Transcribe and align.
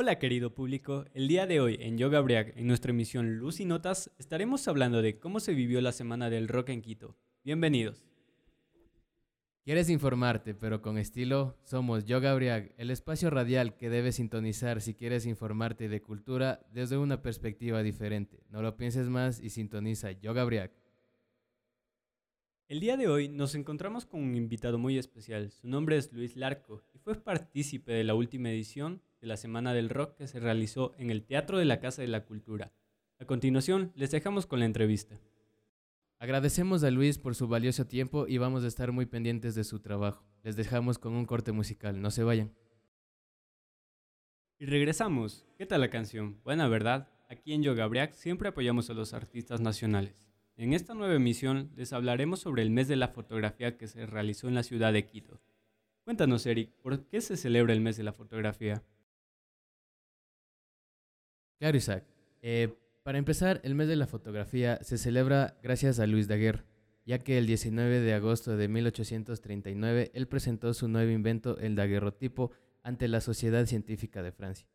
Hola 0.00 0.20
querido 0.20 0.54
público, 0.54 1.06
el 1.12 1.26
día 1.26 1.48
de 1.48 1.60
hoy 1.60 1.76
en 1.80 1.98
Yoga 1.98 2.20
Briag, 2.20 2.52
en 2.56 2.68
nuestra 2.68 2.92
emisión 2.92 3.38
Luz 3.38 3.58
y 3.58 3.64
Notas, 3.64 4.12
estaremos 4.16 4.68
hablando 4.68 5.02
de 5.02 5.18
cómo 5.18 5.40
se 5.40 5.54
vivió 5.54 5.80
la 5.80 5.90
semana 5.90 6.30
del 6.30 6.46
rock 6.46 6.68
en 6.68 6.82
Quito. 6.82 7.16
Bienvenidos. 7.42 8.06
¿Quieres 9.64 9.90
informarte, 9.90 10.54
pero 10.54 10.82
con 10.82 10.98
estilo? 10.98 11.58
Somos 11.64 12.04
Yoga 12.04 12.32
Briag, 12.36 12.72
el 12.76 12.92
espacio 12.92 13.28
radial 13.28 13.76
que 13.76 13.90
debes 13.90 14.14
sintonizar 14.14 14.80
si 14.80 14.94
quieres 14.94 15.26
informarte 15.26 15.88
de 15.88 16.00
cultura 16.00 16.64
desde 16.70 16.96
una 16.96 17.20
perspectiva 17.20 17.82
diferente. 17.82 18.44
No 18.50 18.62
lo 18.62 18.76
pienses 18.76 19.08
más 19.08 19.40
y 19.40 19.50
sintoniza 19.50 20.12
Yoga 20.12 20.44
Briag. 20.44 20.70
El 22.68 22.78
día 22.78 22.96
de 22.96 23.08
hoy 23.08 23.28
nos 23.28 23.56
encontramos 23.56 24.06
con 24.06 24.22
un 24.22 24.36
invitado 24.36 24.78
muy 24.78 24.96
especial. 24.96 25.50
Su 25.50 25.66
nombre 25.66 25.96
es 25.96 26.12
Luis 26.12 26.36
Larco 26.36 26.84
y 26.94 26.98
fue 26.98 27.16
partícipe 27.16 27.90
de 27.90 28.04
la 28.04 28.14
última 28.14 28.48
edición 28.48 29.02
de 29.20 29.26
la 29.26 29.36
Semana 29.36 29.74
del 29.74 29.90
Rock 29.90 30.16
que 30.16 30.28
se 30.28 30.40
realizó 30.40 30.94
en 30.98 31.10
el 31.10 31.24
Teatro 31.24 31.58
de 31.58 31.64
la 31.64 31.80
Casa 31.80 32.02
de 32.02 32.08
la 32.08 32.24
Cultura. 32.24 32.72
A 33.18 33.24
continuación, 33.24 33.92
les 33.94 34.10
dejamos 34.10 34.46
con 34.46 34.60
la 34.60 34.66
entrevista. 34.66 35.20
Agradecemos 36.20 36.82
a 36.84 36.90
Luis 36.90 37.18
por 37.18 37.34
su 37.34 37.48
valioso 37.48 37.86
tiempo 37.86 38.26
y 38.26 38.38
vamos 38.38 38.64
a 38.64 38.68
estar 38.68 38.92
muy 38.92 39.06
pendientes 39.06 39.54
de 39.54 39.64
su 39.64 39.80
trabajo. 39.80 40.24
Les 40.42 40.56
dejamos 40.56 40.98
con 40.98 41.14
un 41.14 41.26
corte 41.26 41.52
musical, 41.52 42.00
no 42.00 42.10
se 42.10 42.24
vayan. 42.24 42.52
Y 44.58 44.66
regresamos. 44.66 45.46
¿Qué 45.56 45.66
tal 45.66 45.80
la 45.80 45.90
canción? 45.90 46.40
Buena, 46.42 46.66
¿verdad? 46.66 47.08
Aquí 47.28 47.52
en 47.52 47.62
Yoga 47.62 47.86
Briac 47.86 48.12
siempre 48.14 48.48
apoyamos 48.48 48.90
a 48.90 48.94
los 48.94 49.14
artistas 49.14 49.60
nacionales. 49.60 50.24
En 50.56 50.72
esta 50.72 50.94
nueva 50.94 51.14
emisión 51.14 51.70
les 51.76 51.92
hablaremos 51.92 52.40
sobre 52.40 52.62
el 52.62 52.70
mes 52.70 52.88
de 52.88 52.96
la 52.96 53.08
fotografía 53.08 53.78
que 53.78 53.86
se 53.86 54.06
realizó 54.06 54.48
en 54.48 54.56
la 54.56 54.64
ciudad 54.64 54.92
de 54.92 55.06
Quito. 55.06 55.40
Cuéntanos, 56.02 56.46
Eric, 56.46 56.72
¿por 56.82 57.06
qué 57.06 57.20
se 57.20 57.36
celebra 57.36 57.72
el 57.72 57.80
mes 57.80 57.96
de 57.96 58.02
la 58.02 58.12
fotografía? 58.12 58.82
Claro, 61.58 61.76
Isaac. 61.76 62.04
Eh, 62.40 62.72
para 63.02 63.18
empezar, 63.18 63.60
el 63.64 63.74
mes 63.74 63.88
de 63.88 63.96
la 63.96 64.06
fotografía 64.06 64.78
se 64.82 64.96
celebra 64.96 65.56
gracias 65.62 65.98
a 65.98 66.06
Luis 66.06 66.28
Daguerre, 66.28 66.64
ya 67.04 67.18
que 67.18 67.38
el 67.38 67.46
19 67.46 68.00
de 68.00 68.14
agosto 68.14 68.56
de 68.56 68.68
1839 68.68 70.12
él 70.14 70.28
presentó 70.28 70.72
su 70.72 70.88
nuevo 70.88 71.10
invento, 71.10 71.58
el 71.58 71.74
daguerrotipo, 71.74 72.52
ante 72.82 73.08
la 73.08 73.20
Sociedad 73.20 73.66
Científica 73.66 74.22
de 74.22 74.30
Francia. 74.30 74.68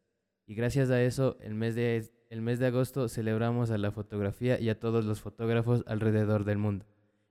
Y 0.46 0.56
gracias 0.56 0.90
a 0.90 1.02
eso, 1.02 1.38
el 1.40 1.54
mes 1.54 1.76
de, 1.76 2.12
el 2.30 2.42
mes 2.42 2.60
de 2.60 2.68
agosto 2.68 3.08
celebramos 3.08 3.72
a 3.72 3.78
la 3.78 3.92
fotografía 3.92 4.60
y 4.60 4.70
a 4.70 4.80
todos 4.80 5.06
los 5.06 5.22
fotógrafos 5.22 5.84
alrededor 5.88 6.44
del 6.44 6.58
mundo. 6.58 6.86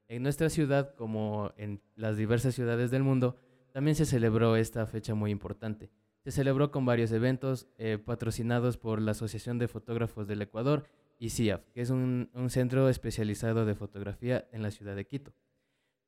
En 0.09 0.23
nuestra 0.23 0.49
ciudad, 0.49 0.95
como 0.95 1.53
en 1.59 1.83
las 1.95 2.17
diversas 2.17 2.55
ciudades 2.55 2.91
del 2.91 3.03
mundo, 3.03 3.37
también 3.73 3.97
se 3.97 4.07
celebró 4.07 4.57
esta 4.57 4.87
fecha 4.87 5.15
muy 5.15 5.31
importante 5.31 5.91
se 6.25 6.31
celebró 6.31 6.71
con 6.71 6.87
varios 6.87 7.11
eventos 7.11 7.69
eh, 7.79 7.99
patrocinados 7.99 8.77
por 8.77 9.03
la 9.03 9.11
Asociación 9.11 9.59
de 9.59 9.67
Fotógrafos 9.67 10.29
del 10.29 10.43
Ecuador 10.43 10.85
y 11.19 11.31
CIAF, 11.31 11.63
que 11.75 11.81
es 11.81 11.91
un, 11.91 12.31
centro 12.49 12.89
especializado 12.89 13.65
de 13.65 13.75
fotografía 13.75 14.49
en 14.53 14.63
la 14.63 14.71
ciudad 14.71 14.95
de 14.95 15.07
Quito. 15.07 15.33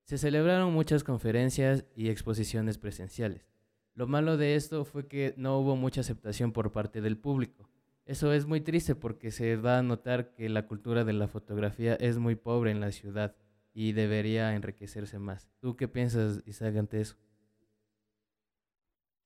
Se 0.05 0.19
celebraron 0.19 0.73
muchas 0.73 1.03
conferencias 1.03 1.85
y 1.97 2.11
exposiciones 2.11 2.79
presenciales. 2.79 3.49
Lo 3.95 4.07
malo 4.07 4.37
de 4.37 4.55
esto 4.55 4.85
fue 4.85 5.09
que 5.09 5.35
no 5.37 5.59
hubo 5.59 5.77
mucha 5.77 6.03
aceptación 6.03 6.53
por 6.53 6.73
parte 6.73 7.01
del 7.01 7.17
público. 7.17 7.69
Eso 8.07 8.33
es 8.33 8.47
muy 8.47 8.61
triste 8.61 8.95
porque 8.95 9.31
se 9.31 9.57
va 9.57 9.79
a 9.79 9.83
notar 9.83 10.35
que 10.35 10.49
la 10.49 10.67
cultura 10.67 11.05
de 11.05 11.13
la 11.15 11.27
fotografía 11.27 11.95
es 11.95 12.19
muy 12.19 12.35
pobre 12.35 12.71
en 12.71 12.81
la 12.81 12.93
ciudad 12.93 13.35
y 13.73 13.93
debería 13.93 14.55
enriquecerse 14.55 15.19
más. 15.19 15.49
¿Tú 15.61 15.77
qué 15.77 15.89
piensas, 15.89 16.43
Isaac, 16.45 16.77
ante? 16.77 17.03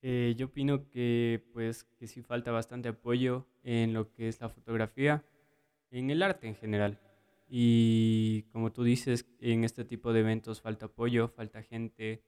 Eh, 0.02 0.34
yo 0.36 0.46
opino 0.46 0.88
que 0.88 1.44
pues 1.52 1.84
que 1.98 2.06
sí 2.06 2.22
falta 2.22 2.52
bastante 2.52 2.88
apoyo 2.88 3.46
en 3.64 3.92
lo 3.94 4.12
que 4.12 4.28
es 4.28 4.40
la 4.40 4.48
fotografía, 4.48 5.24
en 5.90 6.10
el 6.10 6.22
arte 6.22 6.46
en 6.46 6.54
general. 6.54 7.00
Y 7.48 8.42
como 8.52 8.72
tú 8.72 8.84
dices, 8.84 9.26
en 9.40 9.64
este 9.64 9.84
tipo 9.84 10.12
de 10.12 10.20
eventos 10.20 10.60
falta 10.60 10.86
apoyo, 10.86 11.28
falta 11.28 11.62
gente. 11.62 12.22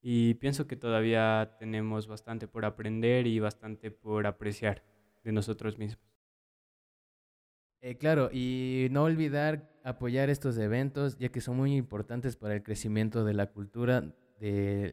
Y 0.00 0.34
pienso 0.34 0.66
que 0.66 0.76
todavía 0.76 1.56
tenemos 1.58 2.08
bastante 2.08 2.48
por 2.48 2.64
aprender 2.64 3.26
y 3.26 3.38
bastante 3.38 3.90
por 3.90 4.26
apreciar 4.26 4.82
de 5.22 5.32
nosotros 5.32 5.78
mismos. 5.78 6.12
Eh, 7.80 7.96
claro, 7.96 8.30
y 8.32 8.88
no 8.90 9.04
olvidar 9.04 9.68
apoyar 9.84 10.30
estos 10.30 10.56
eventos, 10.58 11.18
ya 11.18 11.30
que 11.30 11.40
son 11.40 11.56
muy 11.56 11.74
importantes 11.76 12.36
para 12.36 12.54
el 12.54 12.62
crecimiento 12.62 13.24
de 13.24 13.34
la 13.34 13.46
cultura 13.46 14.14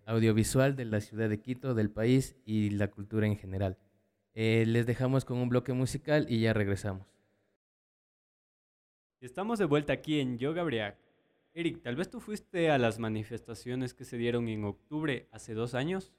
audiovisual 0.05 0.75
de 0.75 0.85
la 0.85 1.01
ciudad 1.01 1.29
de 1.29 1.39
Quito, 1.39 1.73
del 1.73 1.89
país 1.89 2.35
y 2.45 2.69
la 2.71 2.89
cultura 2.89 3.27
en 3.27 3.37
general. 3.37 3.77
Eh, 4.33 4.63
les 4.67 4.85
dejamos 4.85 5.25
con 5.25 5.37
un 5.37 5.49
bloque 5.49 5.73
musical 5.73 6.27
y 6.29 6.41
ya 6.41 6.53
regresamos. 6.53 7.07
Estamos 9.21 9.59
de 9.59 9.65
vuelta 9.65 9.91
aquí 9.93 10.19
en 10.19 10.37
Yoga 10.37 10.63
Briac. 10.63 10.97
Eric, 11.53 11.81
tal 11.81 11.95
vez 11.95 12.09
tú 12.09 12.21
fuiste 12.21 12.69
a 12.69 12.77
las 12.77 12.99
manifestaciones 12.99 13.93
que 13.93 14.05
se 14.05 14.17
dieron 14.17 14.47
en 14.47 14.63
octubre 14.63 15.27
hace 15.31 15.53
dos 15.53 15.73
años. 15.73 16.13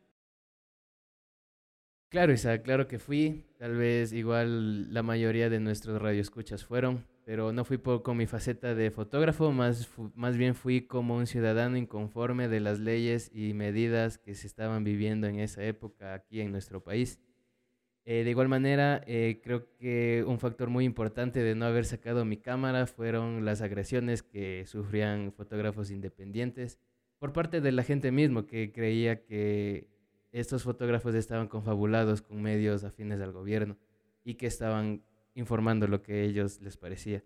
Claro, 2.11 2.33
Isa, 2.33 2.61
claro 2.61 2.89
que 2.89 2.99
fui. 2.99 3.47
Tal 3.57 3.77
vez 3.77 4.13
igual 4.13 4.93
la 4.93 5.03
mayoría 5.03 5.49
de 5.49 5.61
nuestros 5.61 6.03
radioescuchas 6.03 6.65
fueron 6.65 7.07
pero 7.31 7.53
no 7.53 7.65
fui 7.65 7.79
con 7.79 8.17
mi 8.17 8.27
faceta 8.27 8.75
de 8.75 8.91
fotógrafo, 8.91 9.53
más, 9.53 9.89
más 10.17 10.37
bien 10.37 10.57
fui 10.57 10.81
como 10.89 11.15
un 11.15 11.29
ciudadano 11.29 11.77
inconforme 11.77 12.49
de 12.49 12.59
las 12.59 12.81
leyes 12.81 13.31
y 13.33 13.55
medidas 13.55 14.19
que 14.19 14.35
se 14.35 14.49
estaban 14.49 14.83
viviendo 14.83 15.29
en 15.29 15.39
esa 15.39 15.63
época 15.63 16.13
aquí 16.13 16.41
en 16.41 16.51
nuestro 16.51 16.83
país. 16.83 17.21
Eh, 18.05 18.25
de 18.25 18.31
igual 18.31 18.49
manera, 18.49 19.01
eh, 19.07 19.41
creo 19.45 19.73
que 19.77 20.25
un 20.27 20.41
factor 20.41 20.71
muy 20.71 20.85
importante 20.85 21.39
de 21.39 21.55
no 21.55 21.67
haber 21.67 21.85
sacado 21.85 22.25
mi 22.25 22.37
cámara 22.37 22.89
fueron 22.89 23.45
las 23.45 23.63
agresiones 23.63 24.25
que 24.25 24.65
sufrían 24.67 25.31
fotógrafos 25.31 25.93
independientes 25.93 26.81
por 27.21 27.33
parte 27.33 27.61
de 27.61 27.71
la 27.71 27.85
gente 27.85 28.11
mismo 28.11 28.49
que 28.49 28.73
creía 28.73 29.25
que 29.25 29.87
estos 30.33 30.65
fotógrafos 30.65 31.15
estaban 31.15 31.47
confabulados 31.47 32.23
con 32.23 32.43
medios 32.43 32.83
afines 32.83 33.21
al 33.21 33.31
gobierno 33.31 33.77
y 34.25 34.35
que 34.35 34.49
estaban 34.49 35.05
informando 35.35 35.87
lo 35.87 36.03
que 36.03 36.13
a 36.13 36.23
ellos 36.23 36.61
les 36.61 36.77
parecía. 36.77 37.25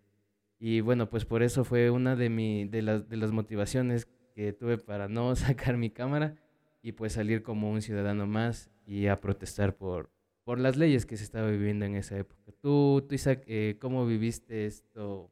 Y 0.58 0.80
bueno, 0.80 1.10
pues 1.10 1.24
por 1.24 1.42
eso 1.42 1.64
fue 1.64 1.90
una 1.90 2.16
de, 2.16 2.30
mi, 2.30 2.64
de, 2.64 2.82
las, 2.82 3.08
de 3.08 3.16
las 3.16 3.32
motivaciones 3.32 4.08
que 4.34 4.52
tuve 4.52 4.78
para 4.78 5.08
no 5.08 5.34
sacar 5.36 5.76
mi 5.76 5.90
cámara 5.90 6.36
y 6.82 6.92
pues 6.92 7.14
salir 7.14 7.42
como 7.42 7.70
un 7.70 7.82
ciudadano 7.82 8.26
más 8.26 8.70
y 8.86 9.06
a 9.06 9.20
protestar 9.20 9.76
por, 9.76 10.10
por 10.44 10.60
las 10.60 10.76
leyes 10.76 11.06
que 11.06 11.16
se 11.16 11.24
estaba 11.24 11.50
viviendo 11.50 11.84
en 11.84 11.96
esa 11.96 12.18
época. 12.18 12.52
Tú, 12.60 13.04
tú 13.08 13.14
Isaac, 13.14 13.42
eh, 13.46 13.76
¿cómo 13.80 14.06
viviste 14.06 14.66
esto, 14.66 15.30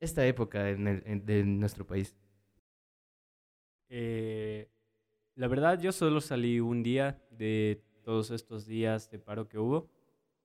esta 0.00 0.26
época 0.26 0.70
en, 0.70 0.86
el, 0.86 1.24
de 1.24 1.44
nuestro 1.44 1.86
país? 1.86 2.16
Eh, 3.88 4.68
la 5.34 5.48
verdad, 5.48 5.80
yo 5.80 5.92
solo 5.92 6.20
salí 6.20 6.60
un 6.60 6.82
día 6.82 7.20
de 7.30 7.82
todos 8.04 8.30
estos 8.30 8.66
días 8.66 9.10
de 9.10 9.18
paro 9.18 9.48
que 9.48 9.58
hubo 9.58 9.90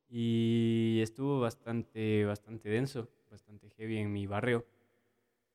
y 0.10 1.00
estuvo 1.02 1.40
bastante, 1.40 2.26
bastante 2.26 2.70
denso, 2.70 3.10
bastante 3.30 3.70
heavy 3.70 3.98
en 3.98 4.12
mi 4.12 4.26
barrio. 4.28 4.66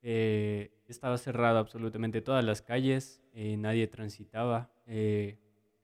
Eh, 0.02 0.70
estaba 0.86 1.18
cerrado 1.18 1.58
absolutamente 1.58 2.20
todas 2.20 2.44
las 2.44 2.62
calles, 2.62 3.22
eh, 3.32 3.56
nadie 3.56 3.86
transitaba, 3.88 4.70
eh, 4.86 5.38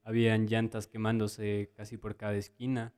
habían 0.05 0.47
llantas 0.47 0.87
quemándose 0.87 1.71
casi 1.75 1.97
por 1.97 2.17
cada 2.17 2.37
esquina. 2.37 2.93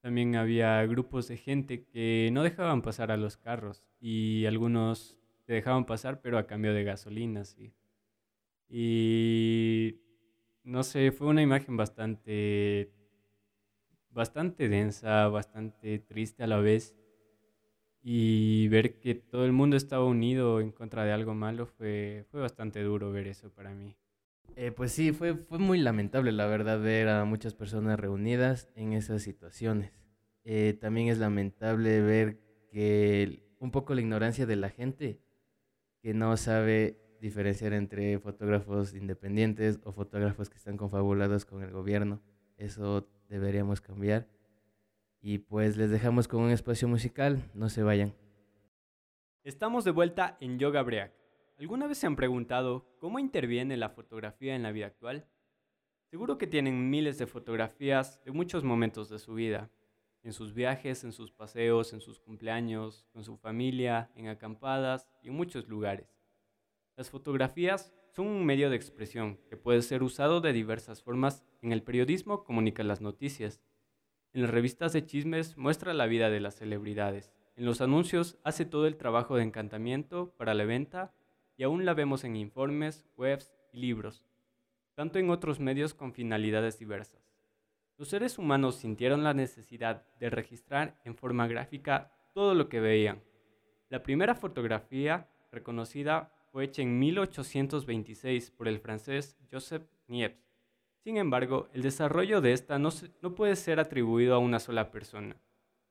También 0.00 0.36
había 0.36 0.84
grupos 0.86 1.28
de 1.28 1.36
gente 1.36 1.84
que 1.84 2.30
no 2.32 2.42
dejaban 2.42 2.82
pasar 2.82 3.10
a 3.10 3.16
los 3.16 3.36
carros 3.36 3.84
y 4.00 4.46
algunos 4.46 5.18
te 5.44 5.54
dejaban 5.54 5.86
pasar 5.86 6.20
pero 6.20 6.38
a 6.38 6.46
cambio 6.46 6.72
de 6.74 6.84
gasolina, 6.84 7.44
sí. 7.44 7.72
Y 8.68 10.00
no 10.64 10.82
sé, 10.82 11.12
fue 11.12 11.26
una 11.28 11.42
imagen 11.42 11.76
bastante 11.76 12.92
bastante 14.18 14.68
densa, 14.68 15.28
bastante 15.28 16.00
triste 16.00 16.42
a 16.42 16.48
la 16.48 16.58
vez. 16.58 16.96
Y 18.02 18.68
ver 18.68 18.98
que 18.98 19.14
todo 19.14 19.44
el 19.44 19.52
mundo 19.52 19.76
estaba 19.76 20.04
unido 20.04 20.60
en 20.60 20.72
contra 20.72 21.04
de 21.04 21.12
algo 21.12 21.34
malo 21.34 21.66
fue, 21.66 22.26
fue 22.30 22.40
bastante 22.40 22.82
duro 22.82 23.12
ver 23.12 23.28
eso 23.28 23.50
para 23.50 23.72
mí. 23.74 23.96
Eh, 24.56 24.72
pues 24.72 24.92
sí, 24.92 25.12
fue, 25.12 25.34
fue 25.34 25.58
muy 25.58 25.78
lamentable, 25.78 26.32
la 26.32 26.46
verdad, 26.46 26.80
ver 26.80 27.08
a 27.08 27.24
muchas 27.24 27.54
personas 27.54 27.98
reunidas 28.00 28.68
en 28.74 28.92
esas 28.92 29.22
situaciones. 29.22 29.92
Eh, 30.44 30.76
también 30.80 31.08
es 31.08 31.18
lamentable 31.18 32.00
ver 32.00 32.40
que 32.70 33.44
un 33.60 33.70
poco 33.70 33.94
la 33.94 34.00
ignorancia 34.00 34.46
de 34.46 34.56
la 34.56 34.70
gente 34.70 35.20
que 36.02 36.14
no 36.14 36.36
sabe 36.36 36.98
diferenciar 37.20 37.72
entre 37.72 38.18
fotógrafos 38.18 38.94
independientes 38.94 39.80
o 39.84 39.92
fotógrafos 39.92 40.48
que 40.48 40.56
están 40.56 40.76
confabulados 40.76 41.44
con 41.44 41.62
el 41.62 41.70
gobierno. 41.70 42.20
Eso 42.56 43.06
deberíamos 43.28 43.80
cambiar. 43.80 44.26
Y 45.20 45.38
pues 45.38 45.76
les 45.76 45.90
dejamos 45.90 46.28
con 46.28 46.42
un 46.42 46.50
espacio 46.50 46.88
musical, 46.88 47.42
no 47.54 47.68
se 47.68 47.82
vayan. 47.82 48.14
Estamos 49.44 49.84
de 49.84 49.90
vuelta 49.90 50.36
en 50.40 50.58
Yoga 50.58 50.82
Break. 50.82 51.12
¿Alguna 51.58 51.86
vez 51.86 51.98
se 51.98 52.06
han 52.06 52.16
preguntado 52.16 52.86
cómo 52.98 53.18
interviene 53.18 53.76
la 53.76 53.88
fotografía 53.88 54.54
en 54.54 54.62
la 54.62 54.70
vida 54.70 54.86
actual? 54.86 55.26
Seguro 56.10 56.38
que 56.38 56.46
tienen 56.46 56.88
miles 56.88 57.18
de 57.18 57.26
fotografías 57.26 58.22
de 58.24 58.30
muchos 58.30 58.62
momentos 58.62 59.08
de 59.08 59.18
su 59.18 59.34
vida, 59.34 59.70
en 60.22 60.32
sus 60.32 60.54
viajes, 60.54 61.04
en 61.04 61.12
sus 61.12 61.32
paseos, 61.32 61.92
en 61.92 62.00
sus 62.00 62.20
cumpleaños, 62.20 63.06
con 63.12 63.24
su 63.24 63.36
familia, 63.36 64.10
en 64.14 64.28
acampadas 64.28 65.08
y 65.22 65.28
en 65.28 65.34
muchos 65.34 65.68
lugares. 65.68 66.08
Las 66.96 67.10
fotografías 67.10 67.92
son 68.18 68.26
un 68.26 68.44
medio 68.44 68.68
de 68.68 68.74
expresión 68.74 69.38
que 69.48 69.56
puede 69.56 69.80
ser 69.80 70.02
usado 70.02 70.40
de 70.40 70.52
diversas 70.52 71.04
formas. 71.04 71.44
En 71.62 71.70
el 71.70 71.84
periodismo 71.84 72.42
comunica 72.42 72.82
las 72.82 73.00
noticias. 73.00 73.62
En 74.32 74.42
las 74.42 74.50
revistas 74.50 74.92
de 74.92 75.06
chismes 75.06 75.56
muestra 75.56 75.94
la 75.94 76.06
vida 76.06 76.28
de 76.28 76.40
las 76.40 76.56
celebridades. 76.56 77.32
En 77.54 77.64
los 77.64 77.80
anuncios 77.80 78.36
hace 78.42 78.64
todo 78.64 78.88
el 78.88 78.96
trabajo 78.96 79.36
de 79.36 79.44
encantamiento 79.44 80.34
para 80.36 80.54
la 80.54 80.64
venta 80.64 81.14
y 81.56 81.62
aún 81.62 81.84
la 81.84 81.94
vemos 81.94 82.24
en 82.24 82.34
informes, 82.34 83.06
webs 83.16 83.54
y 83.72 83.78
libros, 83.78 84.26
tanto 84.96 85.20
en 85.20 85.30
otros 85.30 85.60
medios 85.60 85.94
con 85.94 86.12
finalidades 86.12 86.76
diversas. 86.76 87.22
Los 87.98 88.08
seres 88.08 88.36
humanos 88.36 88.74
sintieron 88.74 89.22
la 89.22 89.32
necesidad 89.32 90.04
de 90.18 90.28
registrar 90.30 90.98
en 91.04 91.14
forma 91.14 91.46
gráfica 91.46 92.10
todo 92.34 92.56
lo 92.56 92.68
que 92.68 92.80
veían. 92.80 93.22
La 93.90 94.02
primera 94.02 94.34
fotografía 94.34 95.28
reconocida 95.52 96.32
fue 96.58 96.64
hecha 96.64 96.82
en 96.82 96.98
1826 96.98 98.50
por 98.50 98.66
el 98.66 98.80
francés 98.80 99.38
Joseph 99.48 99.84
Niepce. 100.08 100.42
Sin 101.04 101.16
embargo, 101.16 101.68
el 101.72 101.82
desarrollo 101.82 102.40
de 102.40 102.52
esta 102.52 102.80
no, 102.80 102.90
puede 103.36 103.54
ser 103.54 103.78
atribuido 103.78 104.34
a 104.34 104.38
una 104.38 104.58
sola 104.58 104.90
persona. 104.90 105.36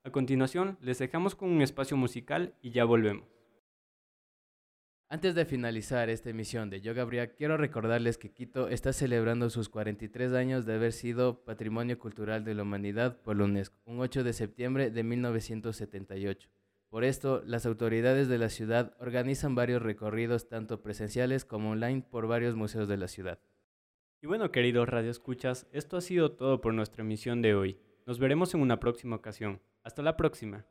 A 0.03 0.11
continuación, 0.11 0.77
les 0.81 0.99
dejamos 0.99 1.35
con 1.35 1.47
un 1.51 1.61
espacio 1.61 1.95
musical 1.95 2.53
y 2.61 2.71
ya 2.71 2.83
volvemos. 2.83 3.29
Antes 5.07 5.35
de 5.35 5.45
finalizar 5.45 6.09
esta 6.09 6.31
emisión 6.31 6.69
de 6.69 6.81
Yo 6.81 6.93
Gabriel, 6.93 7.31
quiero 7.31 7.55
recordarles 7.55 8.17
que 8.17 8.33
Quito 8.33 8.67
está 8.67 8.91
celebrando 8.91 9.49
sus 9.49 9.69
43 9.69 10.33
años 10.33 10.65
de 10.65 10.73
haber 10.73 10.91
sido 10.91 11.45
Patrimonio 11.45 11.97
Cultural 11.97 12.43
de 12.43 12.55
la 12.55 12.63
Humanidad 12.63 13.21
por 13.21 13.37
la 13.37 13.45
UNESCO, 13.45 13.77
un 13.85 14.01
8 14.01 14.21
de 14.25 14.33
septiembre 14.33 14.91
de 14.91 15.03
1978. 15.03 16.49
Por 16.89 17.03
esto, 17.03 17.41
las 17.45 17.65
autoridades 17.65 18.29
de 18.29 18.37
la 18.37 18.49
ciudad 18.49 18.95
organizan 18.99 19.55
varios 19.55 19.81
recorridos 19.81 20.47
tanto 20.47 20.81
presenciales 20.81 21.43
como 21.43 21.71
online 21.71 22.01
por 22.09 22.27
varios 22.27 22.55
museos 22.55 22.87
de 22.87 22.97
la 22.97 23.09
ciudad. 23.09 23.39
Y 24.21 24.27
bueno, 24.27 24.51
queridos 24.51 24.87
radioescuchas, 24.87 25.67
esto 25.71 25.97
ha 25.97 26.01
sido 26.01 26.31
todo 26.31 26.61
por 26.61 26.73
nuestra 26.73 27.03
emisión 27.03 27.41
de 27.41 27.55
hoy. 27.55 27.79
Nos 28.05 28.19
veremos 28.19 28.53
en 28.53 28.61
una 28.61 28.79
próxima 28.79 29.17
ocasión. 29.17 29.61
Hasta 29.83 30.01
la 30.01 30.15
próxima. 30.15 30.65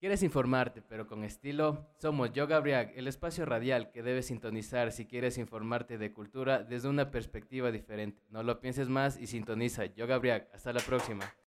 ¿Quieres 0.00 0.22
informarte, 0.22 0.80
pero 0.80 1.06
con 1.06 1.24
estilo? 1.24 1.86
Somos 1.98 2.32
Yo 2.32 2.46
Gabriel, 2.46 2.90
el 2.96 3.06
espacio 3.06 3.44
radial 3.44 3.90
que 3.90 4.02
debes 4.02 4.28
sintonizar 4.28 4.92
si 4.92 5.04
quieres 5.04 5.36
informarte 5.36 5.98
de 5.98 6.14
cultura 6.14 6.62
desde 6.62 6.88
una 6.88 7.10
perspectiva 7.10 7.70
diferente. 7.70 8.22
No 8.30 8.42
lo 8.42 8.60
pienses 8.60 8.88
más 8.88 9.20
y 9.20 9.26
sintoniza 9.26 9.84
Yo 9.84 10.06
Gabriel. 10.06 10.46
Hasta 10.54 10.72
la 10.72 10.80
próxima. 10.80 11.30